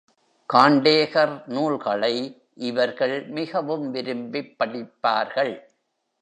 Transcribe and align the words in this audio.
காண்டேகர் 0.53 1.47
நூல்களை 1.47 2.41
இவர்கள் 2.53 3.27
மிகவும் 3.27 3.91
விரும்பிப் 3.91 4.55
படிப்பார்கள். 4.59 5.53